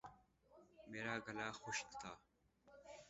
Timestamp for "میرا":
0.89-1.15